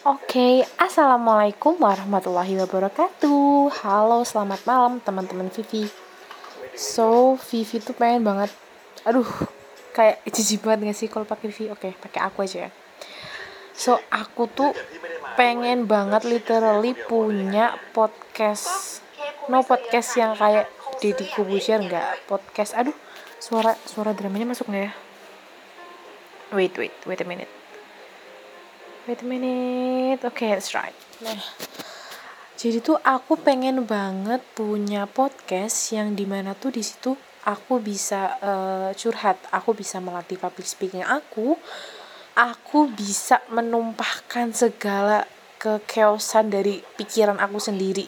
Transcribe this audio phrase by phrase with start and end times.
[0.00, 3.68] Oke, assalamualaikum warahmatullahi wabarakatuh.
[3.84, 5.92] Halo, selamat malam teman-teman Vivi.
[6.72, 8.48] So, Vivi tuh pengen banget,
[9.04, 9.28] aduh,
[9.92, 11.68] kayak jijik banget gak sih kalau pakai Vivi?
[11.68, 12.70] Oke, pakai aku aja ya.
[13.76, 14.72] So, aku tuh
[15.36, 19.04] pengen banget literally punya podcast.
[19.52, 20.64] No podcast yang kayak
[21.04, 22.72] Deddy Kubusir nggak podcast.
[22.72, 22.96] Aduh,
[23.36, 24.92] suara suara dramanya masuk nggak ya?
[26.56, 27.59] Wait, wait, wait a minute
[29.08, 30.20] wait a minute.
[30.24, 31.40] Oke okay, that's right nah.
[32.60, 37.16] Jadi tuh aku pengen banget punya podcast yang di mana tuh di situ
[37.48, 39.40] aku bisa uh, curhat.
[39.48, 41.56] Aku bisa melatih public speaking aku.
[42.36, 45.24] Aku bisa menumpahkan segala
[45.56, 48.04] kekeosan dari pikiran aku sendiri.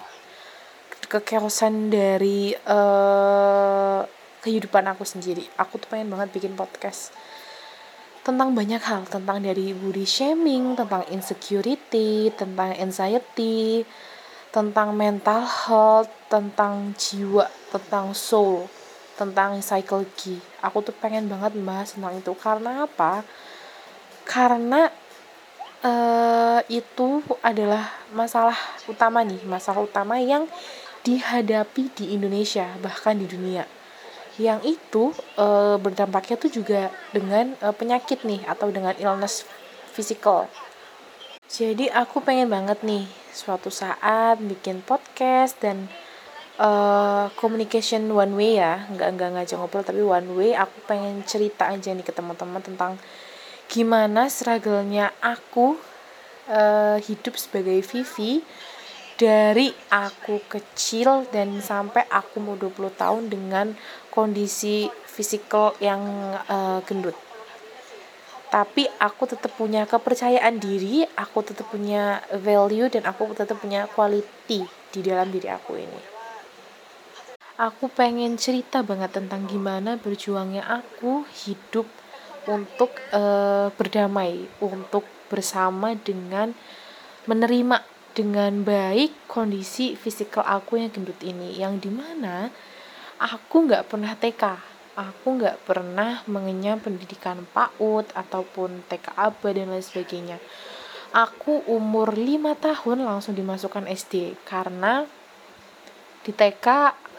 [1.09, 4.05] Kekeosan dari uh,
[4.45, 5.48] kehidupan aku sendiri.
[5.56, 7.12] Aku tuh pengen banget bikin podcast
[8.23, 13.83] tentang banyak hal tentang dari body shaming tentang insecurity tentang anxiety
[14.55, 18.69] tentang mental health tentang jiwa tentang soul
[19.12, 20.41] tentang psychology.
[20.64, 22.33] Aku tuh pengen banget membahas tentang itu.
[22.33, 23.23] Karena apa?
[24.25, 24.89] Karena
[25.83, 30.47] uh, itu adalah masalah utama nih masalah utama yang
[31.03, 33.67] dihadapi di Indonesia bahkan di dunia
[34.41, 39.44] yang itu e, berdampaknya tuh juga dengan e, penyakit nih atau dengan illness
[39.92, 40.48] physical.
[41.52, 45.84] Jadi aku pengen banget nih suatu saat bikin podcast dan
[46.56, 50.56] uh, communication one way ya, nggak nggak ngajak ngobrol tapi one way.
[50.56, 52.96] Aku pengen cerita aja nih ke teman-teman tentang
[53.69, 55.77] gimana struggle-nya aku
[56.48, 58.41] uh, hidup sebagai Vivi
[59.23, 63.70] dari aku kecil dan sampai aku mau 20 tahun dengan
[64.11, 66.03] kondisi fisikal yang
[66.51, 67.14] uh, gendut.
[68.51, 74.67] Tapi aku tetap punya kepercayaan diri, aku tetap punya value dan aku tetap punya quality
[74.67, 76.03] di dalam diri aku ini.
[77.62, 81.86] Aku pengen cerita banget tentang gimana berjuangnya aku hidup
[82.51, 86.51] untuk uh, berdamai, untuk bersama dengan
[87.30, 92.52] menerima dengan baik kondisi fisikal aku yang gendut ini yang di mana
[93.17, 99.84] aku nggak pernah TK aku nggak pernah mengenyam pendidikan PAUD ataupun TK ABA dan lain
[99.84, 100.36] sebagainya.
[101.12, 105.05] Aku umur 5 tahun langsung dimasukkan SD karena
[106.24, 106.67] di TK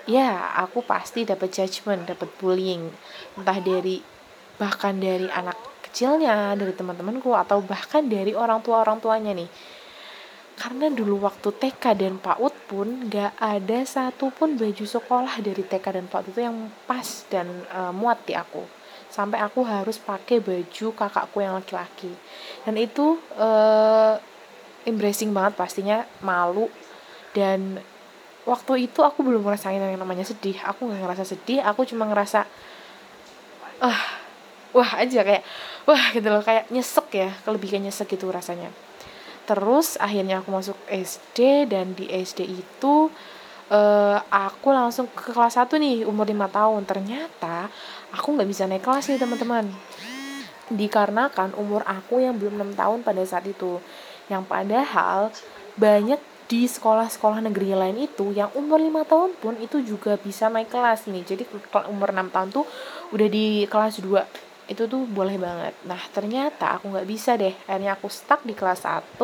[0.10, 2.90] ya aku pasti dapat judgment dapat bullying
[3.38, 4.02] entah dari
[4.58, 5.56] bahkan dari anak
[5.86, 9.48] kecilnya dari teman-temanku atau bahkan dari orang tua orang tuanya nih
[10.54, 16.06] karena dulu waktu TK dan PAUD pun gak ada satupun baju sekolah dari TK dan
[16.06, 18.62] PAUD itu yang pas dan uh, muat di aku.
[19.10, 22.14] Sampai aku harus pakai baju kakakku yang laki-laki.
[22.66, 24.18] Dan itu uh,
[24.86, 26.70] embracing banget pastinya malu.
[27.34, 27.82] Dan
[28.46, 30.58] waktu itu aku belum ngerasain yang namanya sedih.
[30.70, 32.46] Aku nggak ngerasa sedih aku cuma ngerasa
[33.82, 34.02] ah
[34.74, 35.42] wah aja kayak
[35.90, 36.46] wah gitu loh.
[36.46, 38.70] Kayak nyesek ya kelebihan nyesek gitu rasanya
[39.44, 43.12] terus akhirnya aku masuk SD dan di SD itu
[43.74, 46.82] uh, aku langsung ke kelas 1 nih umur 5 tahun.
[46.84, 47.70] Ternyata
[48.12, 49.66] aku nggak bisa naik kelas nih teman-teman.
[50.74, 53.80] Dikarenakan umur aku yang belum 6 tahun pada saat itu.
[54.28, 55.22] Yang padahal
[55.76, 60.70] banyak di sekolah-sekolah negeri lain itu yang umur 5 tahun pun itu juga bisa naik
[60.70, 61.24] kelas nih.
[61.24, 61.44] Jadi
[61.90, 62.66] umur 6 tahun tuh
[63.16, 65.78] udah di kelas 2 itu tuh boleh banget.
[65.86, 67.54] Nah ternyata aku nggak bisa deh.
[67.70, 69.22] Akhirnya aku stuck di kelas 1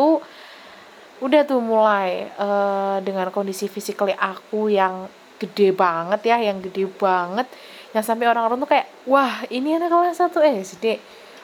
[1.20, 7.44] udah tuh mulai uh, dengan kondisi fisiknya aku yang gede banget ya yang gede banget
[7.92, 10.32] yang sampai orang-orang tuh kayak wah ini anak kelas 1
[10.64, 10.86] SD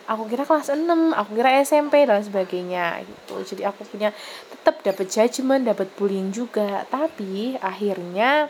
[0.06, 3.42] aku kira kelas 6 aku kira SMP dan sebagainya gitu.
[3.42, 4.14] Jadi aku punya
[4.54, 6.86] tetap dapat judgement dapat bullying juga.
[6.90, 8.50] Tapi akhirnya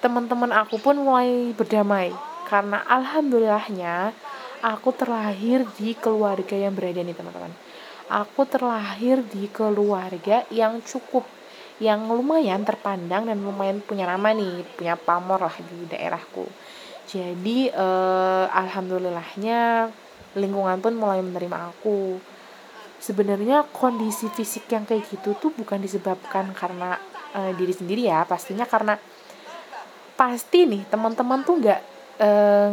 [0.00, 2.12] teman-teman aku pun mulai berdamai.
[2.48, 4.12] Karena alhamdulillahnya
[4.64, 7.52] aku terlahir di keluarga yang berada nih teman-teman.
[8.08, 11.28] Aku terlahir di keluarga yang cukup
[11.82, 16.48] yang lumayan terpandang dan lumayan punya nama nih punya pamor lah di daerahku.
[17.04, 19.90] Jadi eh, alhamdulillahnya
[20.38, 22.16] lingkungan pun mulai menerima aku.
[23.04, 26.96] Sebenarnya kondisi fisik yang kayak gitu tuh bukan disebabkan karena
[27.36, 28.96] eh, diri sendiri ya pastinya karena
[30.14, 31.93] pasti nih teman-teman tuh nggak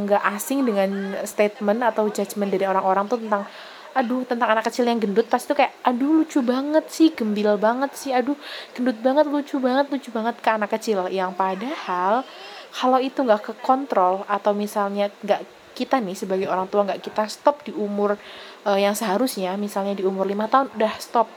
[0.05, 3.43] nggak uh, asing dengan statement atau judgement dari orang-orang tuh tentang
[3.91, 5.27] aduh tentang anak kecil yang gendut.
[5.27, 8.38] Pasti tuh kayak aduh lucu banget sih gembil banget sih aduh
[8.71, 11.09] gendut banget lucu banget lucu banget ke anak kecil.
[11.11, 12.23] Yang padahal
[12.71, 17.25] kalau itu nggak ke kontrol atau misalnya nggak kita nih sebagai orang tua nggak kita
[17.31, 18.19] stop di umur
[18.67, 21.27] uh, yang seharusnya misalnya di umur lima tahun udah stop.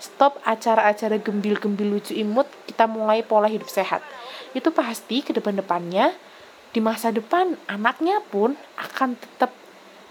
[0.00, 4.00] Stop acara-acara gembil-gembil lucu imut kita mulai pola hidup sehat.
[4.56, 6.29] Itu pasti ke depan-depannya
[6.70, 9.50] di masa depan anaknya pun akan tetap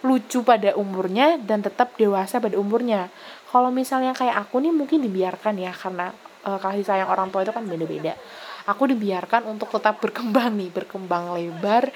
[0.04, 3.12] lucu pada umurnya dan tetap dewasa pada umurnya.
[3.52, 7.52] Kalau misalnya kayak aku nih mungkin dibiarkan ya karena e, kasih sayang orang tua itu
[7.52, 8.16] kan beda-beda.
[8.68, 11.90] Aku dibiarkan untuk tetap berkembang nih berkembang lebar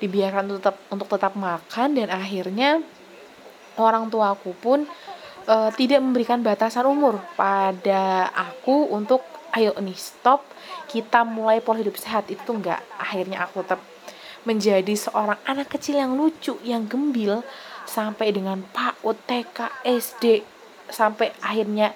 [0.00, 2.80] dibiarkan untuk tetap untuk tetap makan dan akhirnya
[3.76, 4.88] orang tua aku pun
[5.48, 9.24] uh, tidak memberikan batasan umur pada aku untuk
[9.56, 10.46] ayo nih stop
[10.90, 12.30] kita mulai pola hidup sehat.
[12.30, 13.80] Itu enggak akhirnya aku tetap
[14.48, 17.44] menjadi seorang anak kecil yang lucu yang gembil
[17.84, 20.24] sampai dengan PAUD TK SD
[20.90, 21.94] sampai akhirnya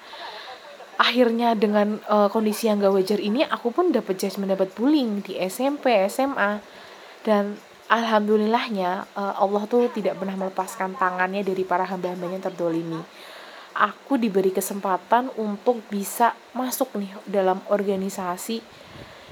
[0.95, 5.35] akhirnya dengan uh, kondisi yang gak wajar ini aku pun dapat judgement dapat bullying di
[5.35, 6.63] SMP SMA
[7.27, 7.59] dan
[7.91, 13.01] alhamdulillahnya uh, Allah tuh tidak pernah melepaskan tangannya dari para hamba-hambanya yang terdolimi.
[13.75, 18.63] Aku diberi kesempatan untuk bisa masuk nih dalam organisasi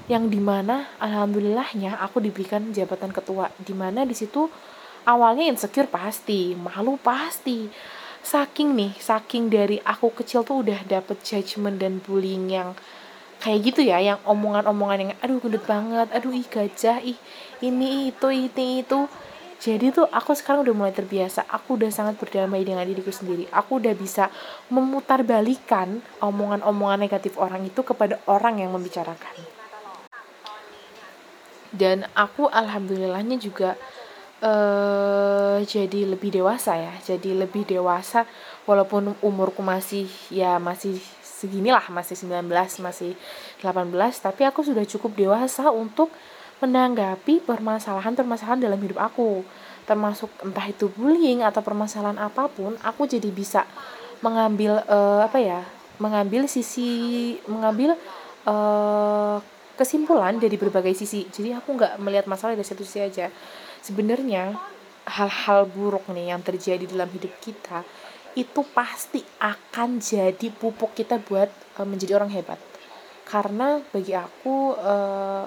[0.04, 3.48] yang di mana alhamdulillahnya aku diberikan jabatan ketua.
[3.56, 4.48] Di mana di situ
[5.08, 7.68] awalnya insecure pasti malu pasti.
[8.24, 12.72] Saking nih saking dari aku kecil tuh udah dapet judgement dan bullying yang
[13.40, 17.18] kayak gitu ya yang omongan-omongan yang aduh gendut banget aduh ih gajah ih
[17.60, 19.08] ini itu ini itu.
[19.64, 21.48] Jadi tuh aku sekarang udah mulai terbiasa.
[21.48, 23.48] Aku udah sangat berdamai dengan diriku sendiri.
[23.48, 24.28] Aku udah bisa
[24.68, 29.53] memutarbalikan omongan-omongan negatif orang itu kepada orang yang membicarakan
[31.74, 33.74] dan aku alhamdulillahnya juga
[34.40, 38.26] uh, jadi lebih dewasa ya jadi lebih dewasa.
[38.64, 42.48] Walaupun umurku masih ya masih seginilah masih 19
[42.80, 43.12] masih
[43.60, 43.92] 18
[44.24, 46.08] tapi aku sudah cukup dewasa untuk
[46.64, 49.44] menanggapi permasalahan-permasalahan dalam hidup aku.
[49.84, 53.68] Termasuk entah itu bullying atau permasalahan apa pun aku jadi bisa
[54.24, 55.60] mengambil uh, apa ya
[56.00, 57.92] mengambil sisi mengambil
[58.48, 59.44] uh,
[59.74, 61.26] kesimpulan dari berbagai sisi.
[61.30, 63.30] Jadi aku nggak melihat masalah dari satu sisi aja.
[63.84, 64.56] Sebenarnya
[65.04, 67.84] hal-hal buruk nih yang terjadi dalam hidup kita
[68.34, 72.58] itu pasti akan jadi pupuk kita buat uh, menjadi orang hebat.
[73.24, 75.46] Karena bagi aku uh,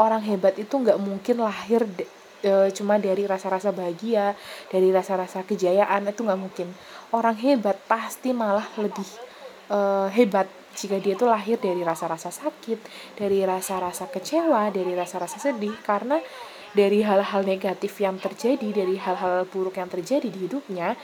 [0.00, 2.08] orang hebat itu nggak mungkin lahir de,
[2.40, 4.32] e, cuma dari rasa-rasa bahagia
[4.72, 6.68] dari rasa-rasa kejayaan itu nggak mungkin.
[7.12, 9.06] Orang hebat pasti malah lebih
[9.68, 9.78] e,
[10.16, 10.48] hebat
[10.80, 12.80] jika dia itu lahir dari rasa-rasa sakit
[13.20, 16.16] dari rasa-rasa kecewa dari rasa-rasa sedih karena
[16.72, 20.96] dari hal-hal negatif yang terjadi dari hal-hal buruk yang terjadi di hidupnya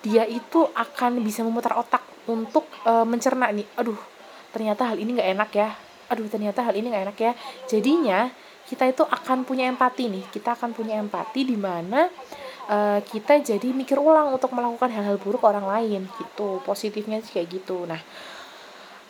[0.00, 4.00] dia itu akan bisa memutar otak untuk e, mencerna nih aduh
[4.50, 5.68] ternyata hal ini nggak enak ya.
[6.10, 7.32] Aduh ternyata hal ini nggak enak ya.
[7.70, 8.30] Jadinya
[8.66, 10.24] kita itu akan punya empati nih.
[10.30, 12.10] Kita akan punya empati di mana
[12.66, 16.58] uh, kita jadi mikir ulang untuk melakukan hal-hal buruk orang lain gitu.
[16.66, 17.86] Positifnya sih kayak gitu.
[17.86, 18.02] Nah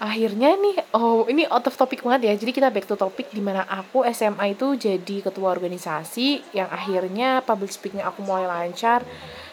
[0.01, 2.35] akhirnya nih oh ini out of topic banget ya.
[2.41, 7.45] Jadi kita back to topic di mana aku SMA itu jadi ketua organisasi yang akhirnya
[7.45, 9.05] public speaking aku mulai lancar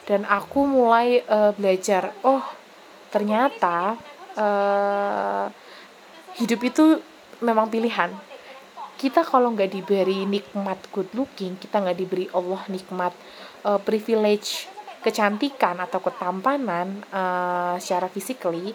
[0.08, 2.16] dan aku mulai uh, belajar.
[2.24, 2.42] Oh
[3.12, 4.00] ternyata
[4.40, 5.52] uh,
[6.40, 7.04] hidup itu
[7.44, 8.16] memang pilihan.
[8.98, 13.12] Kita kalau nggak diberi nikmat good looking kita nggak diberi Allah nikmat
[13.68, 14.72] uh, privilege
[15.04, 18.74] kecantikan atau ketampanan uh, secara physically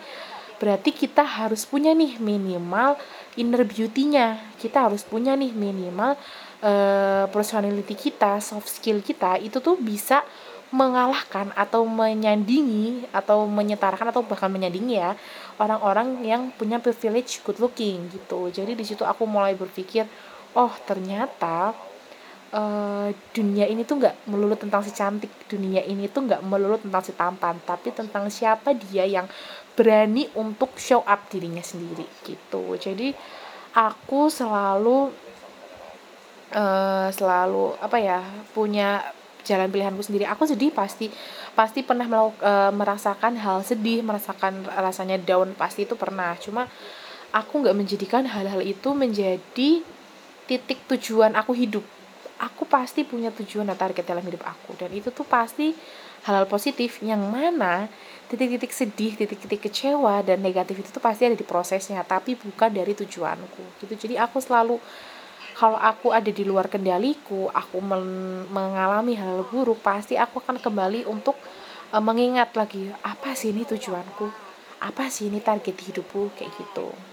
[0.62, 2.94] berarti kita harus punya nih minimal
[3.34, 4.38] inner beauty-nya.
[4.62, 6.14] Kita harus punya nih minimal
[6.62, 10.22] uh, personality kita soft skill kita itu tuh bisa
[10.72, 15.12] mengalahkan atau menyandingi atau menyetarakan atau bahkan menyandingi ya
[15.60, 18.48] orang-orang yang punya privilege good looking gitu.
[18.48, 20.06] Jadi di situ aku mulai berpikir
[20.54, 21.76] oh ternyata
[22.52, 25.32] uh, dunia ini tuh nggak melulu tentang si cantik.
[25.48, 29.26] Dunia ini tuh nggak melulu tentang si tampan tapi tentang siapa dia yang
[29.72, 32.76] berani untuk show up dirinya sendiri gitu.
[32.76, 33.12] Jadi
[33.72, 35.10] aku selalu
[36.52, 38.20] uh, selalu apa ya
[38.52, 39.00] punya
[39.42, 40.24] jalan pilihanku sendiri.
[40.30, 41.10] Aku sedih pasti
[41.52, 46.38] pasti pernah melauk, e, merasakan hal sedih merasakan rasanya down pasti itu pernah.
[46.38, 46.70] Cuma
[47.34, 49.82] aku nggak menjadikan hal-hal itu menjadi
[50.46, 51.82] titik tujuan aku hidup
[52.42, 54.74] aku pasti punya tujuan dan target dalam hidup aku.
[54.74, 55.70] Dan itu tuh pasti
[56.26, 57.86] hal-hal positif yang mana
[58.26, 62.98] titik-titik sedih, titik-titik kecewa dan negatif itu tuh pasti ada di prosesnya tapi bukan dari
[62.98, 63.94] tujuanku gitu.
[63.94, 64.82] Jadi aku selalu
[65.52, 68.02] kalau aku ada di luar kendaliku aku men
[68.48, 71.36] mengalami hal buruk pasti aku akan kembali untuk
[71.92, 74.26] uh, mengingat lagi apa sih ini tujuanku?
[74.82, 76.34] Apa sih ini target hidupku?
[76.34, 77.11] Kayak gitu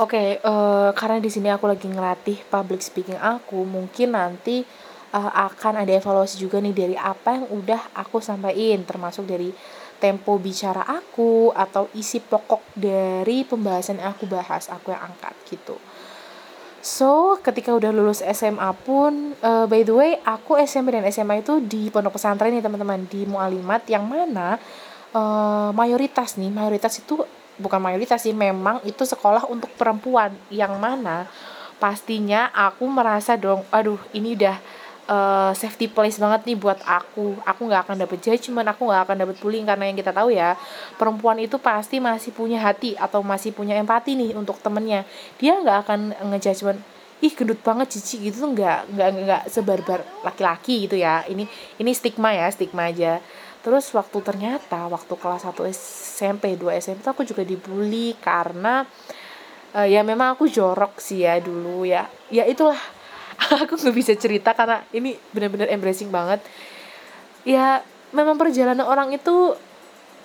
[0.00, 4.64] oke uh, eh, karena di sini aku lagi ngelatih public speaking aku mungkin nanti
[5.12, 9.52] uh, akan ada evaluasi juga nih dari apa yang udah aku sampaikan termasuk dari
[10.02, 15.78] tempo bicara aku atau isi pokok dari pembahasan yang aku bahas aku yang angkat gitu.
[16.82, 21.62] So ketika udah lulus SMA pun uh, by the way aku SMP dan SMA itu
[21.62, 24.58] di pondok pesantren nih teman-teman di mualimat yang mana
[25.14, 27.22] uh, mayoritas nih mayoritas itu
[27.62, 30.34] bukan mayoritas sih memang itu sekolah untuk perempuan.
[30.50, 31.30] Yang mana
[31.78, 34.56] pastinya aku merasa dong aduh ini udah
[35.06, 37.38] uh, safety place banget nih buat aku.
[37.46, 39.66] Aku nggak akan dapet judgement aku nggak akan dapet bullying.
[39.66, 40.58] Karena yang kita tahu ya
[40.98, 45.06] perempuan itu pasti masih punya hati atau masih punya empati nih untuk temennya.
[45.38, 46.00] Dia nggak akan
[46.34, 46.78] ngejudgement
[47.22, 51.22] ih gendut banget cici gitu tuh nggak nggak nggak sebarbar laki-laki gitu ya.
[51.26, 51.46] Ini
[51.78, 53.22] ini stigma ya stigma aja
[53.62, 55.54] terus waktu ternyata waktu kelas 1
[56.18, 58.82] SMP 2 SMP aku juga dibully karena
[59.76, 62.06] uh, ya memang aku jorok sih ya dulu ya.
[62.28, 62.78] Ya itulah
[63.62, 66.44] aku nggak bisa cerita karena ini benar-benar embracing banget.
[67.42, 67.82] Ya
[68.14, 69.56] memang perjalanan orang itu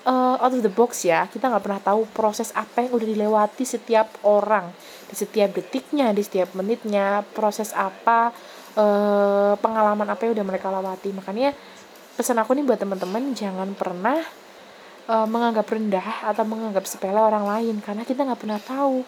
[0.06, 1.26] uh, out of the box ya.
[1.32, 4.70] Kita nggak pernah tahu proses apa yang udah dilewati setiap orang.
[5.08, 8.36] Di setiap detiknya di setiap menitnya proses apa
[8.76, 11.16] uh, pengalaman apa yang udah mereka lewati.
[11.16, 11.56] Makanya
[12.18, 14.18] pesan aku nih buat teman-teman jangan pernah
[15.06, 19.06] uh, menganggap rendah atau menganggap sepele orang lain karena kita nggak pernah tahu.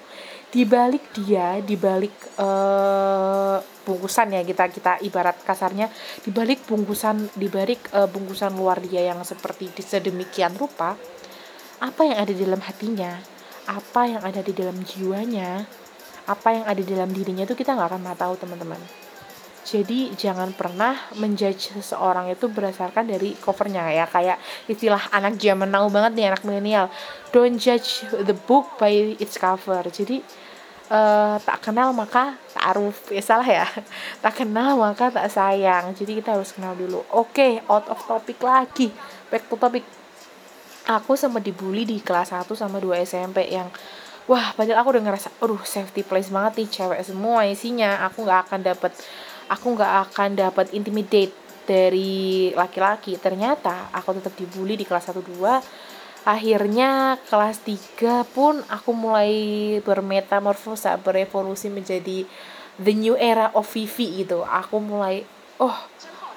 [0.49, 5.89] Di balik dia di balik uh, bungkusan ya kita kita ibarat kasarnya
[6.21, 10.97] di balik bungkusan di balik uh, bungkusan luar dia yang seperti sedemikian rupa
[11.79, 13.17] apa yang ada di dalam hatinya
[13.69, 15.65] apa yang ada di dalam jiwanya
[16.29, 18.81] apa yang ada di dalam dirinya itu kita nggak akan pernah tahu teman-teman
[19.67, 24.05] jadi jangan pernah menjudge seseorang itu berdasarkan dari covernya ya.
[24.07, 24.37] Kayak
[24.71, 26.87] istilah anak zaman now banget nih anak milenial.
[27.35, 29.83] Don't judge the book by its cover.
[29.91, 30.23] Jadi
[30.89, 33.11] uh, tak kenal maka tak aruf.
[33.11, 33.67] Ya salah ya.
[34.23, 35.91] Tak kenal maka tak sayang.
[35.93, 37.03] Jadi kita harus kenal dulu.
[37.13, 38.89] Oke okay, out of topic lagi.
[39.27, 39.85] Back to topic.
[40.89, 43.69] Aku sempat dibully di kelas 1 sama 2 SMP yang
[44.25, 48.09] wah padahal aku udah ngerasa aduh safety place banget nih cewek semua isinya.
[48.09, 48.97] Aku nggak akan dapet
[49.49, 51.33] aku nggak akan dapat intimidate
[51.65, 53.17] dari laki-laki.
[53.17, 55.89] Ternyata aku tetap dibully di kelas 1 2
[56.27, 59.31] akhirnya kelas 3 pun aku mulai
[59.81, 62.27] bermetamorfosa berevolusi menjadi
[62.75, 64.43] the new era of Vivi gitu.
[64.43, 65.23] Aku mulai
[65.59, 65.75] oh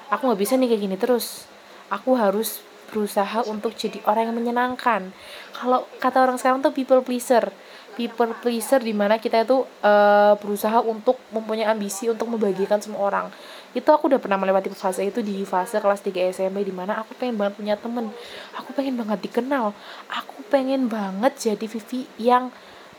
[0.07, 1.45] aku nggak bisa nih kayak gini terus.
[1.91, 5.09] Aku harus berusaha untuk jadi orang yang menyenangkan.
[5.57, 7.49] Kalau kata orang sekarang tuh people pleaser
[7.93, 13.25] people pleaser di mana kita itu uh, berusaha untuk mempunyai ambisi untuk membagikan semua orang.
[13.73, 17.17] Itu aku udah pernah melewati fase itu di fase kelas 3 SMP di mana aku
[17.17, 18.13] pengen banget punya temen.
[18.57, 19.73] Aku pengen banget dikenal.
[20.09, 22.53] Aku pengen banget jadi Vivi yang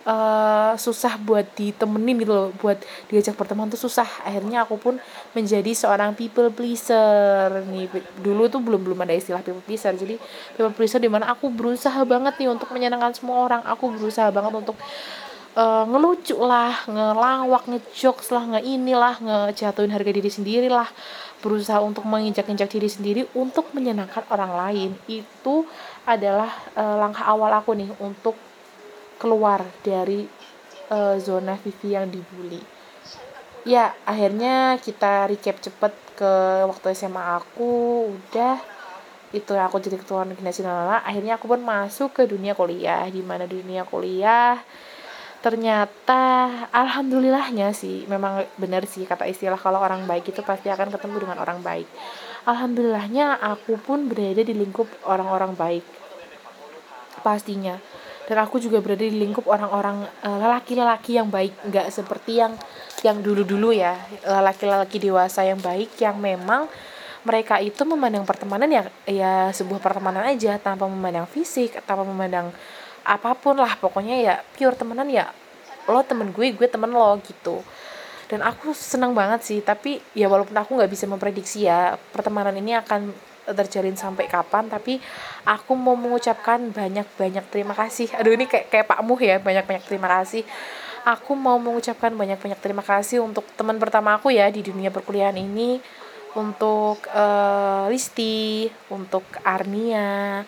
[0.05, 4.07] uh, susah buat ditemenin gitu loh buat diajak pertemuan tuh susah.
[4.25, 4.95] Akhirnya aku pun
[5.33, 7.91] menjadi seorang people pleaser nih.
[8.21, 9.97] Dulu tuh belum belum ada istilah people pleaser.
[9.97, 10.21] Jadi
[10.55, 13.63] people pleaser di mana aku berusaha banget nih untuk menyenangkan semua orang.
[13.67, 14.77] Aku berusaha banget untuk
[15.57, 20.87] uh, ngelucu lah ngelawak ngejokes lah nge inilah ngejatuhin harga diri sendiri lah.
[21.45, 24.91] Berusaha untuk menginjak-injak diri sendiri untuk menyenangkan orang lain.
[25.05, 25.69] Itu
[26.09, 28.33] adalah uh, langkah awal aku nih untuk
[29.25, 30.29] keluar dari
[30.93, 32.61] uh, zona Vivi yang dibully.
[33.65, 36.33] Ya akhirnya kita recap cepet ke
[36.69, 37.73] waktu SMA aku
[38.13, 38.61] udah.
[39.33, 43.49] Itu aku jadi ketua generasi nala akhirnya aku pun masuk ke dunia kuliah di mana
[43.49, 44.61] dunia kuliah
[45.45, 51.27] ternyata alhamdulillahnya sih memang benar sih kata istilah kalau orang baik itu pasti akan ketemu
[51.27, 51.85] dengan orang baik.
[52.47, 55.85] Alhamdulillahnya aku pun berada di lingkup orang-orang baik.
[57.21, 57.77] Pastinya
[58.25, 61.53] dan aku juga berada di lingkup orang-orang uh, lelaki-lelaki yang baik.
[61.69, 62.57] Nggak seperti yang
[63.05, 64.01] yang dulu-dulu ya.
[64.25, 66.65] Lelaki-lelaki dewasa yang baik yang memang
[67.25, 70.57] mereka itu memandang pertemanan ya ya sebuah pertemanan aja.
[70.57, 72.49] Tanpa memandang fisik tanpa memandang
[73.05, 73.77] apa pun lah.
[73.77, 75.29] Pokoknya ya pure temenan ya
[75.85, 77.61] lo temen gue gue temen lo gitu.
[78.25, 79.61] Dan aku senang banget sih.
[79.61, 84.97] Tapi ya walaupun aku nggak bisa memprediksi ya pertemanan ini akan terjalin sampai kapan tapi
[85.45, 88.09] aku mau mengucapkan banyak-banyak terima kasih.
[88.17, 90.45] Aduh ini kayak kayak Pak Muh ya banyak-banyak terima kasih.
[91.05, 95.77] Aku mau mengucapkan banyak-banyak terima kasih untuk teman pertama aku ya di dunia perkuliahan ini
[96.35, 100.43] untuk uh, Risti untuk Arnia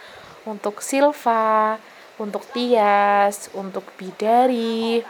[0.49, 1.77] untuk Silva
[2.17, 5.05] untuk Tias untuk Bidari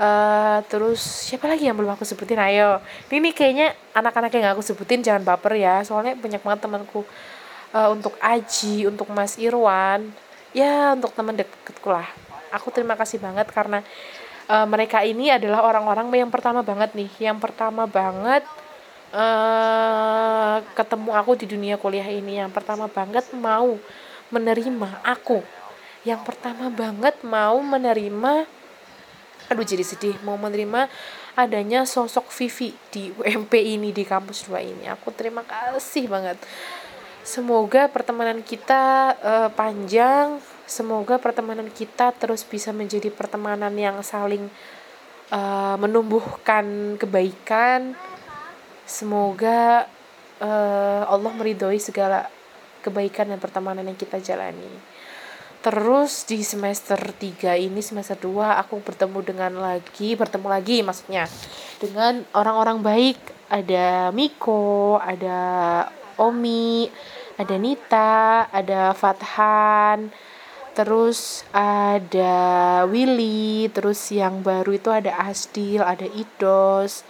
[0.00, 2.40] Uh, terus siapa lagi yang belum aku sebutin?
[2.40, 2.80] Ayo.
[3.12, 5.84] Ini kayaknya anak-anak yang aku sebutin jangan baper ya.
[5.84, 7.04] Soalnya banyak banget temanku.
[7.76, 10.08] Uh, untuk Aji untuk Mas Irwan.
[10.56, 12.08] Ya untuk teman deketku lah.
[12.48, 13.84] Aku terima kasih banget karena
[14.48, 17.30] uh, mereka ini adalah orang-orang yang pertama banget nih.
[17.30, 18.42] Yang pertama banget
[19.12, 22.40] uh, ketemu aku di dunia kuliah ini.
[22.40, 23.76] Yang pertama banget mau
[24.32, 25.44] menerima aku.
[26.08, 28.48] Yang pertama banget mau menerima
[29.50, 30.16] aduh jadi sedih.
[30.22, 30.86] Mau menerima
[31.34, 34.84] adanya sosok Vivi di UMP ini di kampus 2 ini.
[34.86, 36.38] Aku terima kasih banget.
[37.26, 40.38] Semoga pertemanan kita uh, panjang.
[40.70, 44.46] Semoga pertemanan kita terus bisa menjadi pertemanan yang saling
[45.34, 47.98] uh, menumbuhkan kebaikan.
[48.86, 49.90] Semoga
[50.38, 52.30] uh, Allah meridhoi segala
[52.86, 54.89] kebaikan dan pertemanan yang kita jalani
[55.60, 61.28] terus di semester 3 ini semester 2 aku bertemu dengan lagi bertemu lagi maksudnya
[61.80, 63.18] dengan orang-orang baik.
[63.50, 65.42] Ada Miko ada
[66.22, 66.86] Omi
[67.34, 70.14] ada Nita ada Fathan
[70.70, 72.38] terus ada
[72.86, 77.02] Willy terus yang baru itu ada Asdil ada Idos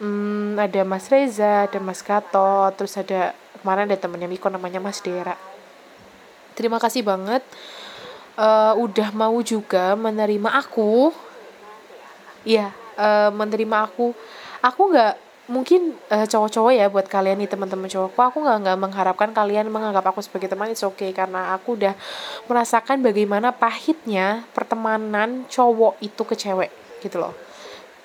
[0.00, 5.04] hmm, ada Mas Reza ada Mas Gatot terus ada kemarin ada temennya Miko namanya Mas
[5.04, 5.36] Dera
[6.56, 7.44] terima kasih banget.
[8.36, 11.12] Uh, udah mau juga menerima aku.
[12.42, 14.16] Iya uh, menerima aku.
[14.64, 15.14] Aku nggak
[15.46, 18.18] mungkin uh, cowok-cowok ya buat kalian nih teman-teman cowokku.
[18.18, 20.72] Aku nggak nggak mengharapkan kalian menganggap aku sebagai teman.
[20.72, 21.94] Itu oke okay, karena aku udah
[22.50, 26.70] merasakan bagaimana pahitnya pertemanan cowok itu ke cewek
[27.04, 27.36] gitu loh.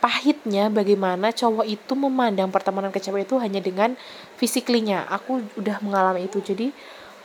[0.01, 3.93] Pahitnya bagaimana cowok itu memandang pertemanan ke cewek itu hanya dengan
[4.37, 5.05] fisiklinya.
[5.09, 6.41] Aku udah mengalami itu.
[6.41, 6.73] Jadi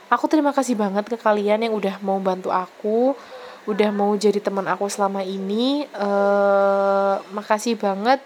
[0.07, 3.15] aku terima kasih banget ke kalian yang udah mau bantu aku
[3.67, 5.85] udah mau jadi teman aku selama ini.
[5.91, 8.23] Uh, makasih banget.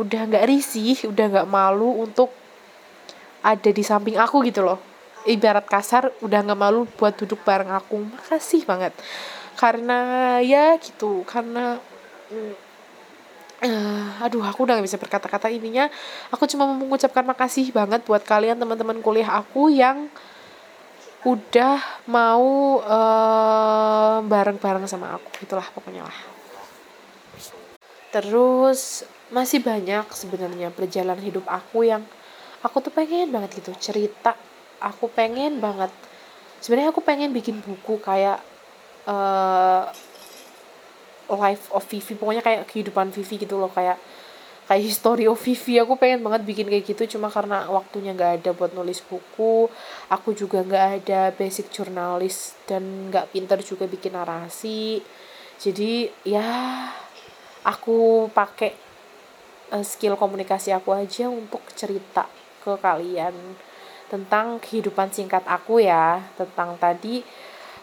[0.00, 2.32] Udah nggak risih udah nggak malu untuk
[3.44, 4.80] ada di samping aku gitu loh.
[5.28, 8.00] Ibarat kasar udah nggak malu buat duduk bareng aku.
[8.16, 8.96] Makasih banget.
[9.60, 11.76] Karena ya gitu karena
[13.60, 15.92] uh, aduh aku udah gak bisa berkata-kata ininya.
[16.32, 20.08] Aku cuma mengucapkan makasih banget buat kalian teman-teman kuliah aku yang
[21.26, 26.18] udah mau eh, bareng-bareng sama aku itulah pokoknya lah.
[28.14, 32.06] Terus masih banyak sebenarnya perjalanan hidup aku yang
[32.64, 34.38] aku tuh pengen banget gitu cerita.
[34.78, 35.90] Aku pengen banget
[36.62, 38.42] sebenarnya aku pengen bikin buku kayak
[39.06, 39.90] uh,
[41.28, 43.98] life of Vivi pokoknya kayak kehidupan Vivi gitu loh kayak
[44.68, 48.76] kayak history Vivi aku pengen banget bikin kayak gitu cuma karena waktunya nggak ada buat
[48.76, 49.72] nulis buku.
[50.12, 55.00] Aku juga nggak ada basic jurnalis dan nggak pinter juga bikin narasi.
[55.56, 56.44] Jadi ya
[57.64, 58.76] aku pakai
[59.72, 62.28] uh, skill komunikasi aku aja untuk cerita
[62.60, 63.34] ke kalian
[64.12, 67.20] tentang kehidupan singkat aku ya tentang tadi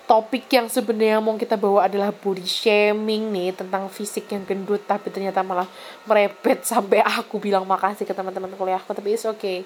[0.05, 5.09] topik yang sebenarnya mau kita bawa adalah body shaming nih tentang fisik yang gendut tapi
[5.09, 5.65] ternyata malah
[6.05, 8.93] merepet sampai aku bilang makasih ke teman-teman kuliahku.
[8.93, 9.65] Tapi it's okay.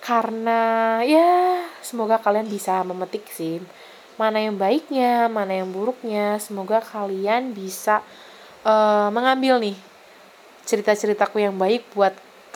[0.00, 3.60] Karena ya semoga kalian bisa memetik sih.
[4.16, 8.02] Mana yang baiknya mana yang buruknya semoga kalian bisa
[8.66, 9.76] uh, mengambil nih
[10.66, 12.12] cerita-ceritaku yang baik buat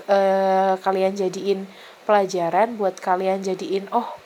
[0.08, 1.64] uh, kalian jadiin
[2.02, 4.21] pelajaran buat kalian jadiin oh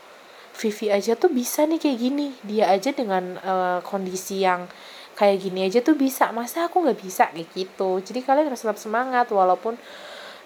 [0.56, 2.32] Vivi aja tuh bisa nih kayak gini.
[2.40, 4.64] Dia aja dengan uh, kondisi yang
[5.12, 6.32] kayak gini aja tuh bisa.
[6.32, 7.28] Masa aku nggak bisa?
[7.28, 8.00] Kayak gitu.
[8.00, 9.76] Jadi kalian harus tetap semangat walaupun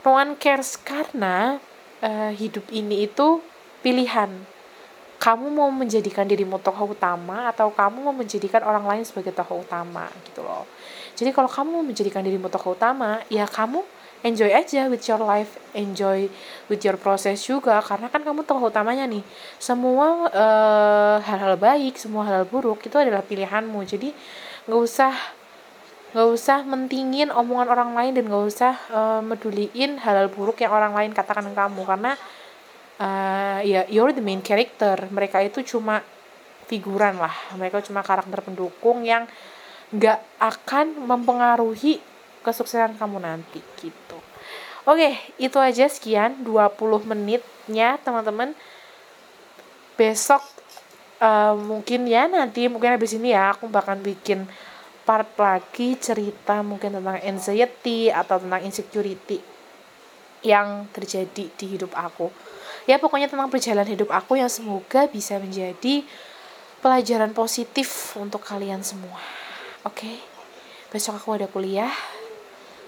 [0.03, 0.75] no one cares.
[0.83, 1.63] Karena
[2.03, 3.39] uh, hidup ini itu
[3.87, 4.31] pilihan.
[5.21, 10.09] Kamu mau menjadikan dirimu tokoh utama atau kamu mau menjadikan orang lain sebagai tokoh utama
[10.27, 10.65] gitu loh.
[11.13, 13.85] Jadi kalau kamu menjadikan dirimu tokoh utama ya kamu
[14.21, 16.29] enjoy aja with your life enjoy
[16.69, 17.81] with your process juga.
[17.81, 19.25] Karena kan kamu tokoh utamanya nih.
[19.57, 23.81] Semua uh, hal-hal baik semua hal, hal buruk itu adalah pilihanmu.
[23.87, 24.13] Jadi
[24.69, 25.13] nggak usah
[26.11, 30.93] nggak usah mentingin omongan orang lain dan nggak usah uh, meduliin hal-hal buruk yang orang
[30.93, 31.83] lain katakan ke kamu.
[31.87, 32.13] Karena
[32.99, 34.97] uh, ya you're the main character.
[35.09, 36.03] Mereka itu cuma
[36.67, 37.33] figuran lah.
[37.55, 39.27] Mereka cuma karakter pendukung yang
[39.91, 41.99] nggak akan mempengaruhi
[42.47, 44.10] kesuksesan kamu nanti gitu.
[44.91, 48.59] Oke, itu aja sekian 20 menitnya teman-teman.
[49.95, 50.43] Besok
[51.23, 54.51] uh, mungkin ya nanti mungkin habis ini ya aku bakal bikin
[55.07, 59.39] part lagi cerita mungkin tentang anxiety atau tentang insecurity
[60.43, 62.27] yang terjadi di hidup aku.
[62.91, 66.03] Ya pokoknya tentang perjalanan hidup aku yang semoga bisa menjadi
[66.83, 69.23] pelajaran positif untuk kalian semua.
[69.87, 70.03] Oke.
[70.03, 70.17] Okay?
[70.91, 71.95] Besok aku ada kuliah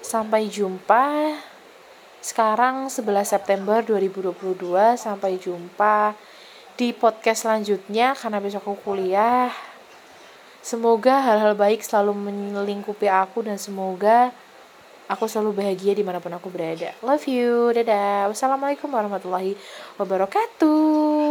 [0.02, 1.30] Sampai jumpa
[2.22, 4.62] sekarang 11 September 2022
[4.94, 6.14] sampai jumpa
[6.78, 9.50] di podcast selanjutnya karena besok aku kuliah.
[10.62, 12.14] Semoga hal-hal baik selalu
[12.54, 14.30] melingkupi aku dan semoga
[15.11, 16.94] aku selalu bahagia di mana pun aku berada.
[17.02, 18.30] Love you, dadah.
[18.30, 19.58] Wassalamualaikum warahmatullahi
[19.98, 21.21] wabarakatuh.